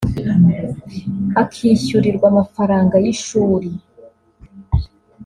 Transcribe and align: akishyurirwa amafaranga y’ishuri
akishyurirwa 1.41 2.25
amafaranga 2.31 2.95
y’ishuri 3.03 3.69